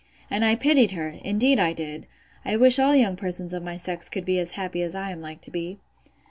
[0.31, 4.39] —And I pitied her.—Indeed I did!—I wish all young persons of my sex could be
[4.39, 5.77] as happy as I am like to be.